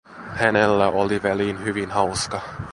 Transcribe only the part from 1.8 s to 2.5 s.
hauska.